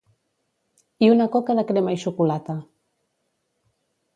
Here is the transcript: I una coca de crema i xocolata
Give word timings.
I 1.07 1.09
una 1.15 1.27
coca 1.35 1.57
de 1.61 1.65
crema 1.73 1.93
i 1.99 1.99
xocolata 2.05 2.57